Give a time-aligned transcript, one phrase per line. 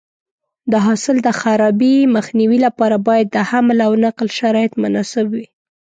[0.71, 5.45] د حاصل د خرابي مخنیوي لپاره باید د حمل او نقل شرایط مناسب وي.